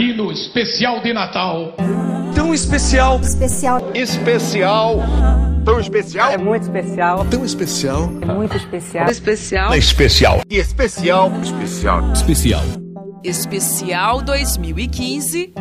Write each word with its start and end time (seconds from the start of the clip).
aqui 0.00 0.14
no 0.14 0.32
especial 0.32 1.02
de 1.02 1.12
Natal. 1.12 1.74
Tão 2.34 2.54
especial. 2.54 3.20
Especial. 3.20 3.90
Especial. 3.94 4.96
Tão 5.62 5.78
especial. 5.78 6.32
É 6.32 6.38
muito 6.38 6.62
especial. 6.62 7.26
Tão 7.26 7.44
especial. 7.44 8.10
É 8.22 8.32
muito 8.32 8.56
especial. 8.56 9.10
Especial. 9.10 9.74
É 9.74 9.76
especial. 9.76 10.42
E 10.48 10.56
especial. 10.56 11.30
Especial. 11.42 12.12
Especial. 12.12 12.62
Especial 13.22 14.22
2015 14.22 15.52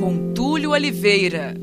com 0.00 0.32
Túlio 0.34 0.70
Oliveira. 0.72 1.54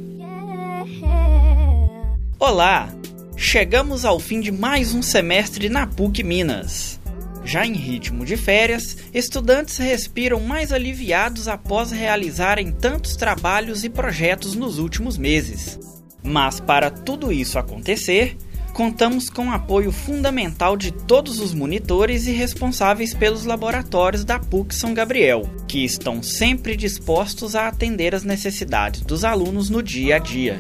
Olá! 2.40 2.88
Chegamos 3.36 4.06
ao 4.06 4.20
fim 4.20 4.40
de 4.40 4.54
mais 4.54 4.94
um 4.94 5.02
semestre 5.02 5.68
na 5.68 5.86
PUC 5.86 6.24
Minas. 6.24 7.01
Já 7.44 7.66
em 7.66 7.74
ritmo 7.74 8.26
de 8.26 8.38
férias, 8.38 8.98
estudantes 9.14 9.78
respiram 9.78 10.40
mais 10.40 10.72
aliviados 10.72 11.48
após 11.48 11.92
realizarem 11.92 12.72
tantos 12.72 13.16
trabalhos 13.16 13.84
e 13.84 13.90
projetos 13.90 14.56
nos 14.56 14.78
últimos 14.78 15.18
meses. 15.18 15.80
Mas 16.24 16.60
para 16.60 16.92
tudo 16.92 17.32
isso 17.32 17.58
acontecer, 17.58 18.38
contamos 18.74 19.30
com 19.30 19.48
o 19.48 19.52
apoio 19.52 19.92
fundamental 19.92 20.78
de 20.78 20.92
todos 20.92 21.40
os 21.40 21.54
monitores 21.54 22.28
e 22.28 22.32
responsáveis 22.32 23.14
pelos 23.14 23.46
laboratórios 23.46 24.24
da 24.24 24.40
PUC 24.40 24.74
São 24.74 24.94
Gabriel, 24.94 25.50
que 25.68 25.84
estão 25.84 26.22
sempre 26.24 26.76
dispostos 26.76 27.56
a 27.56 27.68
atender 27.68 28.16
as 28.16 28.24
necessidades 28.24 29.02
dos 29.02 29.26
alunos 29.26 29.70
no 29.70 29.82
dia 29.82 30.16
a 30.18 30.20
dia. 30.20 30.58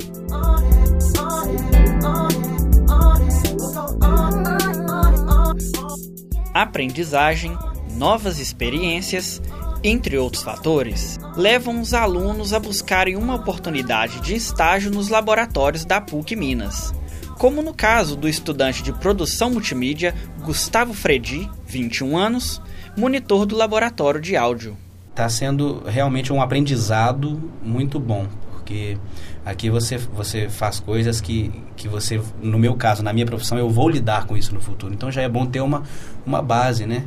Aprendizagem, 6.61 7.57
novas 7.97 8.37
experiências, 8.37 9.41
entre 9.83 10.15
outros 10.15 10.43
fatores, 10.43 11.19
levam 11.35 11.81
os 11.81 11.91
alunos 11.91 12.53
a 12.53 12.59
buscarem 12.59 13.15
uma 13.15 13.33
oportunidade 13.33 14.19
de 14.21 14.35
estágio 14.35 14.91
nos 14.91 15.09
laboratórios 15.09 15.85
da 15.85 15.99
PUC 15.99 16.35
Minas. 16.35 16.93
Como 17.39 17.63
no 17.63 17.73
caso 17.73 18.15
do 18.15 18.29
estudante 18.29 18.83
de 18.83 18.93
produção 18.93 19.49
multimídia 19.49 20.13
Gustavo 20.43 20.93
Fredi, 20.93 21.49
21 21.65 22.15
anos, 22.15 22.61
monitor 22.95 23.47
do 23.47 23.55
laboratório 23.55 24.21
de 24.21 24.37
áudio. 24.37 24.77
Está 25.09 25.27
sendo 25.29 25.81
realmente 25.87 26.31
um 26.31 26.43
aprendizado 26.43 27.51
muito 27.63 27.99
bom, 27.99 28.27
porque 28.61 28.97
aqui 29.43 29.69
você, 29.69 29.97
você 29.97 30.47
faz 30.47 30.79
coisas 30.79 31.19
que, 31.19 31.51
que 31.75 31.87
você, 31.87 32.21
no 32.41 32.59
meu 32.59 32.75
caso, 32.75 33.03
na 33.03 33.11
minha 33.11 33.25
profissão, 33.25 33.57
eu 33.57 33.69
vou 33.69 33.89
lidar 33.89 34.25
com 34.25 34.37
isso 34.37 34.53
no 34.53 34.61
futuro. 34.61 34.93
Então 34.93 35.11
já 35.11 35.23
é 35.23 35.27
bom 35.27 35.45
ter 35.45 35.61
uma, 35.61 35.83
uma 36.25 36.41
base, 36.41 36.85
né? 36.85 37.03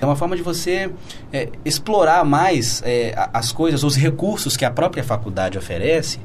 É 0.00 0.04
uma 0.04 0.16
forma 0.16 0.36
de 0.36 0.42
você 0.42 0.90
é, 1.32 1.50
explorar 1.64 2.24
mais 2.24 2.82
é, 2.84 3.14
as 3.32 3.52
coisas, 3.52 3.84
os 3.84 3.94
recursos 3.96 4.56
que 4.56 4.64
a 4.64 4.70
própria 4.70 5.04
faculdade 5.04 5.56
oferece 5.56 6.18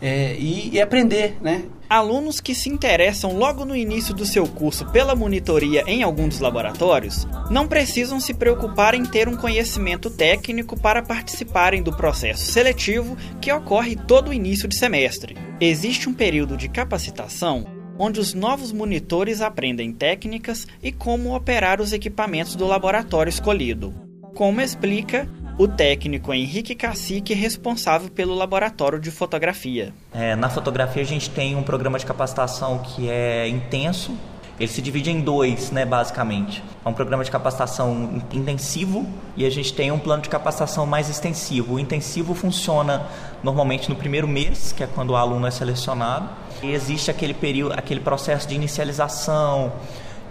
é, 0.00 0.34
e, 0.38 0.70
e, 0.74 0.80
aprender, 0.80 1.36
né? 1.40 1.64
Alunos 1.92 2.40
que 2.40 2.54
se 2.54 2.70
interessam 2.70 3.36
logo 3.36 3.66
no 3.66 3.76
início 3.76 4.14
do 4.14 4.24
seu 4.24 4.46
curso 4.46 4.90
pela 4.92 5.14
monitoria 5.14 5.84
em 5.86 6.02
algum 6.02 6.26
dos 6.26 6.40
laboratórios 6.40 7.28
não 7.50 7.68
precisam 7.68 8.18
se 8.18 8.32
preocupar 8.32 8.94
em 8.94 9.04
ter 9.04 9.28
um 9.28 9.36
conhecimento 9.36 10.08
técnico 10.08 10.74
para 10.74 11.02
participarem 11.02 11.82
do 11.82 11.94
processo 11.94 12.50
seletivo 12.50 13.14
que 13.42 13.52
ocorre 13.52 13.94
todo 13.94 14.30
o 14.30 14.32
início 14.32 14.66
de 14.66 14.74
semestre. 14.74 15.36
Existe 15.60 16.08
um 16.08 16.14
período 16.14 16.56
de 16.56 16.66
capacitação 16.66 17.66
onde 17.98 18.20
os 18.20 18.32
novos 18.32 18.72
monitores 18.72 19.42
aprendem 19.42 19.92
técnicas 19.92 20.66
e 20.82 20.92
como 20.92 21.36
operar 21.36 21.78
os 21.78 21.92
equipamentos 21.92 22.56
do 22.56 22.66
laboratório 22.66 23.28
escolhido. 23.28 23.92
Como 24.34 24.62
explica 24.62 25.28
o 25.58 25.68
técnico 25.68 26.32
Henrique 26.32 26.74
Cacique, 26.74 27.34
responsável 27.34 28.10
pelo 28.10 28.34
laboratório 28.34 28.98
de 28.98 29.10
fotografia. 29.10 29.92
É, 30.12 30.34
na 30.34 30.48
fotografia, 30.48 31.02
a 31.02 31.06
gente 31.06 31.30
tem 31.30 31.54
um 31.56 31.62
programa 31.62 31.98
de 31.98 32.06
capacitação 32.06 32.78
que 32.78 33.08
é 33.08 33.46
intenso. 33.48 34.16
Ele 34.58 34.70
se 34.70 34.82
divide 34.82 35.10
em 35.10 35.20
dois, 35.20 35.70
né, 35.70 35.84
basicamente. 35.84 36.62
É 36.84 36.88
um 36.88 36.92
programa 36.92 37.24
de 37.24 37.30
capacitação 37.30 38.22
intensivo 38.32 39.06
e 39.36 39.44
a 39.44 39.50
gente 39.50 39.72
tem 39.72 39.90
um 39.90 39.98
plano 39.98 40.22
de 40.22 40.28
capacitação 40.28 40.86
mais 40.86 41.08
extensivo. 41.08 41.74
O 41.74 41.80
intensivo 41.80 42.34
funciona 42.34 43.06
normalmente 43.42 43.88
no 43.88 43.96
primeiro 43.96 44.28
mês, 44.28 44.72
que 44.72 44.84
é 44.84 44.86
quando 44.86 45.10
o 45.10 45.16
aluno 45.16 45.46
é 45.46 45.50
selecionado. 45.50 46.28
E 46.62 46.70
existe 46.70 47.10
aquele 47.10 47.34
período, 47.34 47.72
aquele 47.72 48.00
processo 48.00 48.46
de 48.46 48.54
inicialização, 48.54 49.72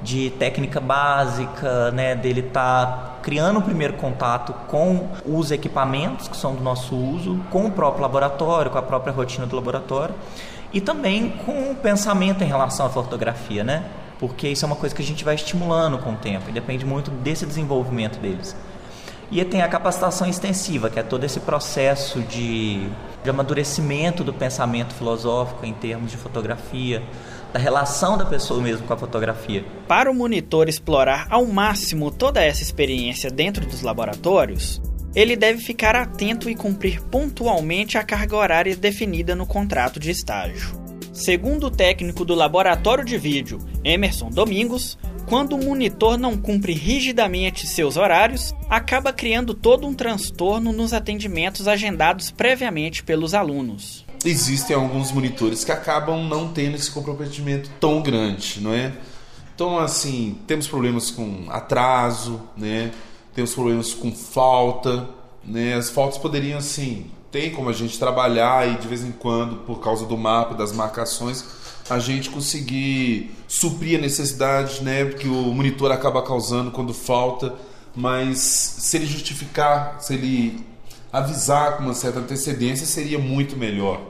de 0.01 0.31
técnica 0.31 0.79
básica, 0.79 1.91
né, 1.91 2.15
dele 2.15 2.41
tá 2.41 3.17
criando 3.21 3.59
o 3.59 3.61
primeiro 3.61 3.93
contato 3.93 4.53
com 4.67 5.07
os 5.25 5.51
equipamentos 5.51 6.27
que 6.27 6.35
são 6.35 6.55
do 6.55 6.63
nosso 6.63 6.95
uso, 6.95 7.39
com 7.51 7.65
o 7.65 7.71
próprio 7.71 8.01
laboratório, 8.01 8.71
com 8.71 8.77
a 8.77 8.81
própria 8.81 9.13
rotina 9.13 9.45
do 9.45 9.55
laboratório 9.55 10.15
e 10.73 10.81
também 10.81 11.29
com 11.45 11.71
o 11.71 11.75
pensamento 11.75 12.43
em 12.43 12.47
relação 12.47 12.85
à 12.85 12.89
fotografia, 12.89 13.63
né? 13.63 13.85
Porque 14.19 14.47
isso 14.47 14.65
é 14.65 14.67
uma 14.67 14.75
coisa 14.75 14.95
que 14.95 15.01
a 15.01 15.05
gente 15.05 15.23
vai 15.23 15.35
estimulando 15.35 15.97
com 15.97 16.13
o 16.13 16.15
tempo 16.15 16.49
e 16.49 16.51
depende 16.51 16.85
muito 16.85 17.11
desse 17.11 17.45
desenvolvimento 17.45 18.19
deles. 18.19 18.55
E 19.31 19.43
tem 19.45 19.61
a 19.61 19.67
capacitação 19.67 20.27
extensiva, 20.27 20.89
que 20.89 20.99
é 20.99 21.03
todo 21.03 21.23
esse 21.23 21.39
processo 21.39 22.19
de, 22.19 22.85
de 23.23 23.29
amadurecimento 23.29 24.25
do 24.25 24.33
pensamento 24.33 24.93
filosófico 24.93 25.65
em 25.65 25.73
termos 25.73 26.11
de 26.11 26.17
fotografia, 26.17 27.01
da 27.51 27.59
relação 27.59 28.17
da 28.17 28.25
pessoa 28.25 28.61
mesmo 28.61 28.87
com 28.87 28.93
a 28.93 28.97
fotografia. 28.97 29.63
Para 29.87 30.09
o 30.09 30.15
monitor 30.15 30.69
explorar 30.69 31.27
ao 31.29 31.45
máximo 31.45 32.09
toda 32.09 32.41
essa 32.41 32.63
experiência 32.63 33.29
dentro 33.29 33.65
dos 33.65 33.81
laboratórios, 33.81 34.81
ele 35.13 35.35
deve 35.35 35.61
ficar 35.61 35.95
atento 35.95 36.49
e 36.49 36.55
cumprir 36.55 37.01
pontualmente 37.01 37.97
a 37.97 38.03
carga 38.03 38.35
horária 38.35 38.75
definida 38.75 39.35
no 39.35 39.45
contrato 39.45 39.99
de 39.99 40.09
estágio. 40.09 40.79
Segundo 41.11 41.67
o 41.67 41.71
técnico 41.71 42.23
do 42.23 42.33
laboratório 42.33 43.03
de 43.03 43.17
vídeo, 43.17 43.59
Emerson 43.83 44.29
Domingos, 44.29 44.97
quando 45.27 45.53
o 45.53 45.63
monitor 45.63 46.17
não 46.17 46.37
cumpre 46.37 46.71
rigidamente 46.73 47.67
seus 47.67 47.97
horários, 47.97 48.53
acaba 48.69 49.11
criando 49.11 49.53
todo 49.53 49.85
um 49.85 49.93
transtorno 49.93 50.71
nos 50.71 50.93
atendimentos 50.93 51.67
agendados 51.67 52.31
previamente 52.31 53.03
pelos 53.03 53.33
alunos 53.33 54.05
existem 54.25 54.75
alguns 54.75 55.11
monitores 55.11 55.63
que 55.63 55.71
acabam 55.71 56.23
não 56.27 56.51
tendo 56.51 56.75
esse 56.75 56.91
comprometimento 56.91 57.69
tão 57.79 58.01
grande, 58.01 58.59
não 58.61 58.73
é? 58.73 58.93
Então, 59.55 59.77
assim, 59.79 60.37
temos 60.47 60.67
problemas 60.67 61.11
com 61.11 61.45
atraso, 61.49 62.41
né? 62.57 62.91
Temos 63.33 63.53
problemas 63.53 63.93
com 63.93 64.11
falta, 64.11 65.07
né? 65.43 65.75
As 65.75 65.89
faltas 65.89 66.17
poderiam, 66.17 66.57
assim, 66.57 67.05
tem 67.31 67.51
como 67.51 67.69
a 67.69 67.73
gente 67.73 67.97
trabalhar 67.97 68.67
e 68.67 68.77
de 68.77 68.87
vez 68.87 69.03
em 69.03 69.11
quando, 69.11 69.57
por 69.65 69.79
causa 69.79 70.05
do 70.05 70.17
mapa, 70.17 70.55
das 70.55 70.71
marcações, 70.71 71.45
a 71.89 71.99
gente 71.99 72.29
conseguir 72.29 73.31
suprir 73.47 73.97
a 73.97 74.01
necessidade, 74.01 74.83
né? 74.83 75.05
Que 75.05 75.27
o 75.27 75.53
monitor 75.53 75.91
acaba 75.91 76.21
causando 76.21 76.71
quando 76.71 76.93
falta, 76.93 77.53
mas 77.95 78.39
se 78.39 78.97
ele 78.97 79.05
justificar, 79.05 79.97
se 79.99 80.13
ele 80.13 80.70
avisar 81.11 81.77
com 81.77 81.83
uma 81.83 81.93
certa 81.93 82.19
antecedência 82.19 82.85
seria 82.85 83.19
muito 83.19 83.57
melhor. 83.57 84.01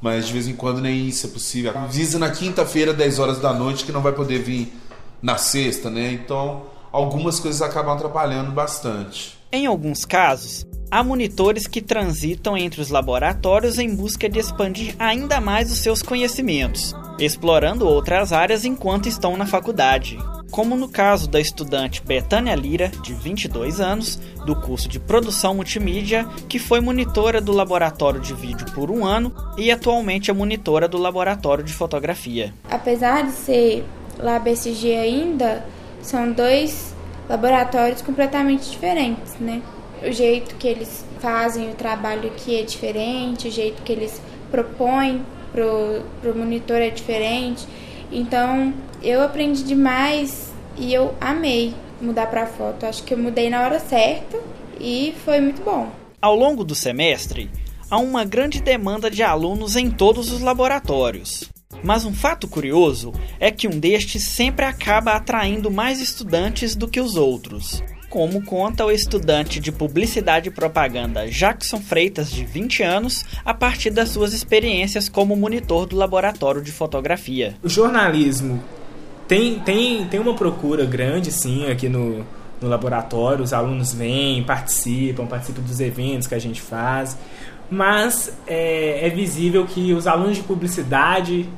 Mas 0.00 0.26
de 0.26 0.32
vez 0.32 0.48
em 0.48 0.54
quando 0.54 0.80
nem 0.80 1.06
isso 1.06 1.26
é 1.26 1.30
possível. 1.30 1.76
Avisa 1.76 2.18
na 2.18 2.30
quinta-feira, 2.30 2.92
10 2.92 3.18
horas 3.18 3.38
da 3.38 3.52
noite, 3.52 3.84
que 3.84 3.92
não 3.92 4.00
vai 4.00 4.12
poder 4.12 4.38
vir 4.38 4.72
na 5.20 5.36
sexta, 5.36 5.90
né? 5.90 6.12
Então, 6.12 6.62
algumas 6.90 7.38
coisas 7.38 7.60
acabam 7.60 7.94
atrapalhando 7.94 8.50
bastante. 8.50 9.38
Em 9.52 9.66
alguns 9.66 10.04
casos, 10.04 10.64
há 10.90 11.04
monitores 11.04 11.66
que 11.66 11.82
transitam 11.82 12.56
entre 12.56 12.80
os 12.80 12.88
laboratórios 12.88 13.78
em 13.78 13.94
busca 13.94 14.28
de 14.28 14.38
expandir 14.38 14.94
ainda 14.98 15.40
mais 15.40 15.70
os 15.70 15.78
seus 15.78 16.02
conhecimentos, 16.02 16.94
explorando 17.18 17.86
outras 17.86 18.32
áreas 18.32 18.64
enquanto 18.64 19.08
estão 19.08 19.36
na 19.36 19.44
faculdade 19.44 20.16
como 20.50 20.76
no 20.76 20.88
caso 20.88 21.28
da 21.28 21.40
estudante 21.40 22.02
Betânia 22.02 22.54
Lira, 22.54 22.88
de 23.02 23.14
22 23.14 23.80
anos, 23.80 24.16
do 24.44 24.54
curso 24.56 24.88
de 24.88 24.98
Produção 24.98 25.54
Multimídia, 25.54 26.26
que 26.48 26.58
foi 26.58 26.80
monitora 26.80 27.40
do 27.40 27.52
laboratório 27.52 28.20
de 28.20 28.34
vídeo 28.34 28.66
por 28.74 28.90
um 28.90 29.04
ano 29.04 29.32
e 29.56 29.70
atualmente 29.70 30.30
é 30.30 30.34
monitora 30.34 30.88
do 30.88 30.98
laboratório 30.98 31.62
de 31.62 31.72
fotografia. 31.72 32.52
Apesar 32.70 33.24
de 33.24 33.32
ser 33.32 33.84
LabSG 34.18 34.94
ainda, 34.94 35.64
são 36.02 36.32
dois 36.32 36.94
laboratórios 37.28 38.02
completamente 38.02 38.70
diferentes, 38.70 39.34
né? 39.38 39.62
O 40.02 40.10
jeito 40.10 40.54
que 40.56 40.66
eles 40.66 41.04
fazem 41.20 41.70
o 41.70 41.74
trabalho 41.74 42.28
aqui 42.28 42.58
é 42.58 42.62
diferente, 42.62 43.48
o 43.48 43.50
jeito 43.50 43.82
que 43.82 43.92
eles 43.92 44.20
propõem 44.50 45.22
pro, 45.52 46.02
pro 46.20 46.36
monitor 46.36 46.78
é 46.78 46.90
diferente. 46.90 47.66
Então, 48.12 48.72
eu 49.02 49.22
aprendi 49.22 49.62
demais 49.62 50.52
e 50.76 50.92
eu 50.92 51.14
amei 51.20 51.74
mudar 52.00 52.26
para 52.26 52.46
foto. 52.46 52.86
Acho 52.86 53.02
que 53.02 53.14
eu 53.14 53.18
mudei 53.18 53.50
na 53.50 53.62
hora 53.62 53.78
certa 53.78 54.38
e 54.80 55.14
foi 55.24 55.40
muito 55.40 55.62
bom. 55.62 55.90
Ao 56.20 56.34
longo 56.34 56.64
do 56.64 56.74
semestre, 56.74 57.50
há 57.90 57.98
uma 57.98 58.24
grande 58.24 58.60
demanda 58.60 59.10
de 59.10 59.22
alunos 59.22 59.76
em 59.76 59.90
todos 59.90 60.30
os 60.32 60.40
laboratórios. 60.40 61.48
Mas 61.82 62.04
um 62.04 62.12
fato 62.12 62.46
curioso 62.46 63.12
é 63.38 63.50
que 63.50 63.66
um 63.66 63.78
destes 63.78 64.22
sempre 64.24 64.66
acaba 64.66 65.12
atraindo 65.12 65.70
mais 65.70 66.00
estudantes 66.00 66.74
do 66.74 66.88
que 66.88 67.00
os 67.00 67.16
outros. 67.16 67.82
Como 68.10 68.42
conta 68.42 68.84
o 68.84 68.90
estudante 68.90 69.60
de 69.60 69.70
Publicidade 69.70 70.48
e 70.48 70.52
Propaganda 70.52 71.30
Jackson 71.30 71.80
Freitas, 71.80 72.28
de 72.28 72.44
20 72.44 72.82
anos, 72.82 73.24
a 73.44 73.54
partir 73.54 73.90
das 73.90 74.08
suas 74.08 74.34
experiências 74.34 75.08
como 75.08 75.36
monitor 75.36 75.86
do 75.86 75.96
laboratório 75.96 76.60
de 76.60 76.72
fotografia. 76.72 77.54
O 77.62 77.68
jornalismo 77.68 78.60
tem, 79.28 79.60
tem, 79.60 80.04
tem 80.06 80.18
uma 80.18 80.34
procura 80.34 80.84
grande, 80.84 81.30
sim, 81.30 81.70
aqui 81.70 81.88
no, 81.88 82.26
no 82.60 82.68
laboratório. 82.68 83.44
Os 83.44 83.52
alunos 83.52 83.94
vêm, 83.94 84.42
participam, 84.42 85.24
participam 85.26 85.62
dos 85.62 85.78
eventos 85.78 86.26
que 86.26 86.34
a 86.34 86.40
gente 86.40 86.60
faz. 86.60 87.16
Mas 87.70 88.36
é, 88.44 89.06
é 89.06 89.08
visível 89.08 89.64
que 89.64 89.92
os 89.92 90.08
alunos 90.08 90.36
de 90.36 90.42
publicidade 90.42 91.48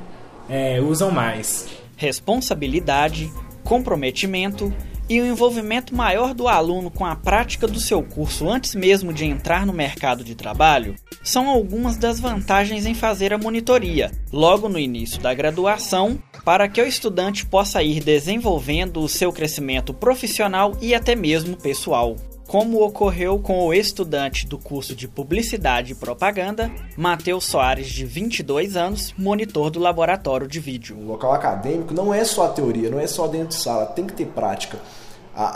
é, 0.47 0.79
usam 0.79 1.09
mais. 1.09 1.67
Responsabilidade, 1.97 3.31
comprometimento 3.63 4.71
e 5.09 5.19
o 5.19 5.25
envolvimento 5.25 5.95
maior 5.95 6.33
do 6.33 6.47
aluno 6.47 6.89
com 6.89 7.05
a 7.05 7.15
prática 7.15 7.67
do 7.67 7.79
seu 7.79 8.01
curso 8.01 8.49
antes 8.49 8.75
mesmo 8.75 9.13
de 9.13 9.25
entrar 9.25 9.65
no 9.65 9.73
mercado 9.73 10.23
de 10.23 10.35
trabalho 10.35 10.95
são 11.23 11.49
algumas 11.49 11.97
das 11.97 12.19
vantagens 12.19 12.85
em 12.85 12.93
fazer 12.93 13.33
a 13.33 13.37
monitoria, 13.37 14.11
logo 14.31 14.67
no 14.67 14.79
início 14.79 15.21
da 15.21 15.33
graduação, 15.33 16.21
para 16.43 16.67
que 16.67 16.81
o 16.81 16.87
estudante 16.87 17.45
possa 17.45 17.81
ir 17.81 18.03
desenvolvendo 18.03 18.99
o 18.99 19.09
seu 19.09 19.31
crescimento 19.31 19.93
profissional 19.93 20.77
e 20.81 20.93
até 20.93 21.15
mesmo 21.15 21.55
pessoal 21.55 22.15
como 22.47 22.83
ocorreu 22.83 23.39
com 23.39 23.65
o 23.65 23.73
estudante 23.73 24.45
do 24.45 24.57
curso 24.57 24.95
de 24.95 25.07
Publicidade 25.07 25.93
e 25.93 25.95
Propaganda, 25.95 26.71
Matheus 26.95 27.45
Soares, 27.45 27.87
de 27.87 28.05
22 28.05 28.75
anos, 28.75 29.13
monitor 29.17 29.69
do 29.69 29.79
laboratório 29.79 30.47
de 30.47 30.59
vídeo. 30.59 30.97
O 30.97 31.05
local 31.05 31.33
acadêmico 31.33 31.93
não 31.93 32.13
é 32.13 32.23
só 32.23 32.45
a 32.45 32.49
teoria, 32.49 32.89
não 32.89 32.99
é 32.99 33.07
só 33.07 33.27
dentro 33.27 33.49
de 33.49 33.55
sala, 33.55 33.85
tem 33.87 34.05
que 34.05 34.13
ter 34.13 34.27
prática. 34.27 34.77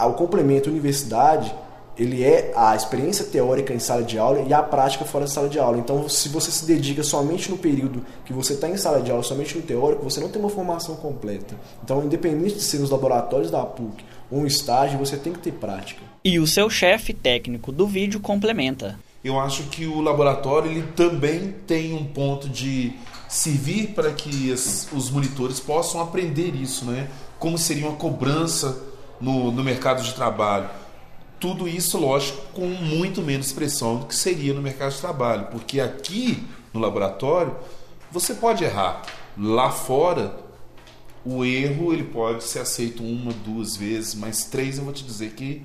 O 0.08 0.14
complemento 0.14 0.70
universidade, 0.70 1.54
ele 1.98 2.24
é 2.24 2.54
a 2.56 2.76
experiência 2.76 3.26
teórica 3.26 3.74
em 3.74 3.80
sala 3.80 4.04
de 4.04 4.20
aula 4.20 4.42
e 4.42 4.54
a 4.54 4.62
prática 4.62 5.04
fora 5.04 5.26
da 5.26 5.32
sala 5.32 5.50
de 5.50 5.58
aula. 5.58 5.78
Então, 5.78 6.08
se 6.08 6.30
você 6.30 6.52
se 6.52 6.66
dedica 6.66 7.02
somente 7.04 7.50
no 7.50 7.58
período 7.58 8.06
que 8.24 8.32
você 8.32 8.54
está 8.54 8.70
em 8.70 8.78
sala 8.78 9.02
de 9.02 9.10
aula, 9.10 9.24
somente 9.24 9.58
no 9.58 9.64
teórico, 9.64 10.04
você 10.04 10.20
não 10.20 10.30
tem 10.30 10.40
uma 10.40 10.50
formação 10.50 10.96
completa. 10.96 11.56
Então, 11.84 12.04
independente 12.04 12.56
de 12.56 12.62
ser 12.62 12.80
nos 12.80 12.92
laboratórios 12.92 13.50
da 13.50 13.66
PUC 13.66 14.06
ou 14.30 14.42
um 14.42 14.46
estágio, 14.46 15.00
você 15.00 15.18
tem 15.18 15.34
que 15.34 15.40
ter 15.40 15.54
prática. 15.54 16.04
E 16.24 16.40
o 16.40 16.46
seu 16.46 16.70
chefe 16.70 17.14
técnico 17.14 17.72
do 17.72 17.88
vídeo 17.88 18.20
complementa. 18.20 19.00
Eu 19.24 19.40
acho 19.40 19.64
que 19.64 19.88
o 19.88 20.00
laboratório 20.00 20.70
ele 20.70 20.84
também 20.96 21.56
tem 21.66 21.94
um 21.94 22.06
ponto 22.06 22.48
de 22.48 22.94
servir 23.28 23.88
para 23.88 24.12
que 24.12 24.52
as, 24.52 24.88
os 24.94 25.10
monitores 25.10 25.60
possam 25.60 26.00
aprender 26.00 26.54
isso, 26.56 26.86
né? 26.86 27.08
Como 27.40 27.58
seria 27.58 27.88
uma 27.88 27.98
cobrança 27.98 28.82
no, 29.20 29.52
no 29.52 29.64
mercado 29.64 30.04
de 30.04 30.14
trabalho. 30.14 30.70
Tudo 31.40 31.68
isso, 31.68 32.00
lógico, 32.00 32.42
com 32.54 32.66
muito 32.66 33.22
menos 33.22 33.52
pressão 33.52 33.98
do 33.98 34.06
que 34.08 34.16
seria 34.16 34.54
no 34.54 34.62
mercado 34.62 34.94
de 34.94 35.00
trabalho, 35.00 35.48
porque 35.52 35.80
aqui 35.80 36.44
no 36.74 36.80
laboratório 36.80 37.56
você 38.12 38.34
pode 38.34 38.64
errar. 38.64 39.04
Lá 39.38 39.70
fora, 39.70 40.36
o 41.24 41.46
erro 41.46 41.94
ele 41.94 42.06
pode 42.06 42.44
ser 42.44 42.60
aceito 42.60 43.04
uma, 43.04 43.32
duas 43.32 43.76
vezes, 43.76 44.16
mas 44.16 44.46
três 44.46 44.78
eu 44.78 44.84
vou 44.84 44.94
te 44.94 45.04
dizer 45.04 45.32
que 45.34 45.62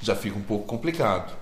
já 0.00 0.14
fica 0.14 0.38
um 0.38 0.42
pouco 0.42 0.66
complicado. 0.66 1.32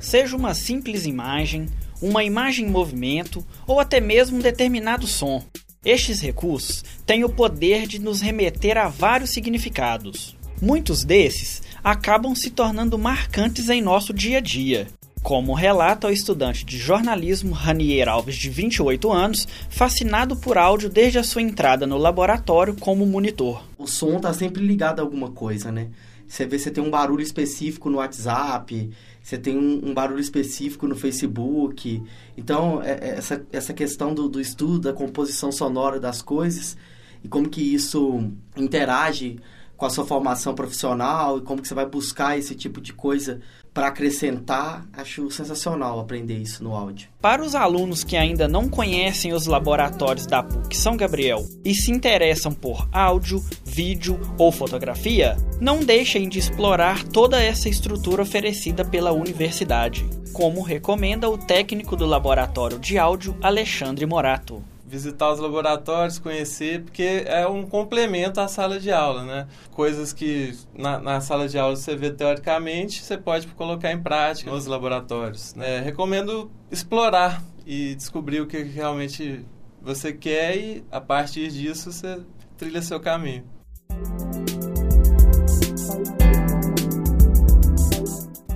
Seja 0.00 0.36
uma 0.36 0.54
simples 0.54 1.06
imagem, 1.06 1.66
uma 2.02 2.24
imagem 2.24 2.66
em 2.66 2.70
movimento 2.70 3.44
ou 3.66 3.78
até 3.78 4.00
mesmo 4.00 4.38
um 4.38 4.40
determinado 4.40 5.06
som. 5.06 5.44
Estes 5.86 6.20
recursos 6.20 6.84
têm 7.06 7.22
o 7.22 7.28
poder 7.28 7.86
de 7.86 8.00
nos 8.00 8.20
remeter 8.20 8.76
a 8.76 8.88
vários 8.88 9.30
significados. 9.30 10.36
Muitos 10.60 11.04
desses 11.04 11.62
acabam 11.84 12.34
se 12.34 12.50
tornando 12.50 12.98
marcantes 12.98 13.68
em 13.68 13.80
nosso 13.80 14.12
dia 14.12 14.38
a 14.38 14.40
dia, 14.40 14.88
como 15.22 15.54
relata 15.54 16.08
o 16.08 16.10
estudante 16.10 16.64
de 16.64 16.76
jornalismo 16.76 17.52
Ranier 17.52 18.08
Alves, 18.08 18.34
de 18.34 18.50
28 18.50 19.12
anos, 19.12 19.46
fascinado 19.70 20.34
por 20.34 20.58
áudio 20.58 20.90
desde 20.90 21.20
a 21.20 21.22
sua 21.22 21.42
entrada 21.42 21.86
no 21.86 21.96
laboratório 21.96 22.74
como 22.74 23.06
monitor. 23.06 23.62
O 23.78 23.86
som 23.86 24.16
está 24.16 24.32
sempre 24.32 24.66
ligado 24.66 24.98
a 24.98 25.02
alguma 25.04 25.30
coisa, 25.30 25.70
né? 25.70 25.90
Você 26.26 26.44
vê, 26.44 26.58
você 26.58 26.72
tem 26.72 26.82
um 26.82 26.90
barulho 26.90 27.22
específico 27.22 27.88
no 27.88 27.98
WhatsApp, 27.98 28.90
você 29.26 29.36
tem 29.36 29.58
um, 29.58 29.90
um 29.90 29.92
barulho 29.92 30.20
específico 30.20 30.86
no 30.86 30.94
Facebook. 30.94 32.00
Então, 32.36 32.80
é, 32.80 32.92
é, 32.92 33.08
essa, 33.18 33.44
essa 33.50 33.74
questão 33.74 34.14
do, 34.14 34.28
do 34.28 34.40
estudo, 34.40 34.78
da 34.78 34.92
composição 34.92 35.50
sonora 35.50 35.98
das 35.98 36.22
coisas 36.22 36.76
e 37.24 37.26
como 37.26 37.48
que 37.48 37.60
isso 37.60 38.30
interage 38.56 39.40
com 39.76 39.84
a 39.84 39.90
sua 39.90 40.06
formação 40.06 40.54
profissional 40.54 41.38
e 41.38 41.40
como 41.40 41.60
que 41.60 41.66
você 41.66 41.74
vai 41.74 41.86
buscar 41.86 42.38
esse 42.38 42.54
tipo 42.54 42.80
de 42.80 42.92
coisa 42.92 43.40
para 43.76 43.88
acrescentar, 43.88 44.86
acho 44.90 45.30
sensacional 45.30 46.00
aprender 46.00 46.38
isso 46.38 46.64
no 46.64 46.74
áudio. 46.74 47.10
Para 47.20 47.42
os 47.42 47.54
alunos 47.54 48.02
que 48.02 48.16
ainda 48.16 48.48
não 48.48 48.70
conhecem 48.70 49.34
os 49.34 49.44
laboratórios 49.44 50.26
da 50.26 50.42
PUC 50.42 50.74
São 50.74 50.96
Gabriel 50.96 51.46
e 51.62 51.74
se 51.74 51.90
interessam 51.90 52.52
por 52.52 52.88
áudio, 52.90 53.44
vídeo 53.66 54.18
ou 54.38 54.50
fotografia, 54.50 55.36
não 55.60 55.80
deixem 55.80 56.26
de 56.26 56.38
explorar 56.38 57.04
toda 57.04 57.38
essa 57.38 57.68
estrutura 57.68 58.22
oferecida 58.22 58.82
pela 58.82 59.12
universidade, 59.12 60.08
como 60.32 60.62
recomenda 60.62 61.28
o 61.28 61.36
técnico 61.36 61.96
do 61.96 62.06
laboratório 62.06 62.78
de 62.78 62.96
áudio 62.96 63.36
Alexandre 63.42 64.06
Morato 64.06 64.64
visitar 64.86 65.32
os 65.32 65.40
laboratórios, 65.40 66.18
conhecer, 66.18 66.82
porque 66.82 67.24
é 67.26 67.46
um 67.46 67.66
complemento 67.66 68.40
à 68.40 68.46
sala 68.46 68.78
de 68.78 68.92
aula, 68.92 69.24
né? 69.24 69.48
Coisas 69.72 70.12
que 70.12 70.56
na, 70.76 70.98
na 71.00 71.20
sala 71.20 71.48
de 71.48 71.58
aula 71.58 71.74
você 71.74 71.96
vê 71.96 72.10
teoricamente, 72.10 73.02
você 73.02 73.18
pode 73.18 73.48
colocar 73.48 73.92
em 73.92 74.00
prática 74.00 74.50
nos 74.50 74.66
laboratórios. 74.66 75.54
Né? 75.54 75.80
Recomendo 75.80 76.50
explorar 76.70 77.42
e 77.66 77.94
descobrir 77.96 78.40
o 78.40 78.46
que 78.46 78.62
realmente 78.62 79.44
você 79.82 80.12
quer 80.12 80.56
e 80.56 80.84
a 80.90 81.00
partir 81.00 81.50
disso 81.50 81.90
você 81.90 82.20
trilha 82.56 82.80
seu 82.80 83.00
caminho. 83.00 83.44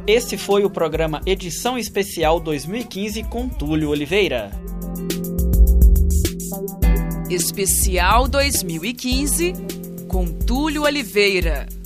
Esse 0.07 0.37
foi 0.37 0.65
o 0.65 0.71
programa 0.71 1.21
Edição 1.25 1.79
Especial 1.79 2.41
2015 2.41 3.23
com 3.25 3.49
Túlio 3.49 3.91
Oliveira. 3.91 4.51
Especial 7.31 8.27
2015 8.27 9.53
com 10.09 10.27
Túlio 10.27 10.83
Oliveira. 10.83 11.80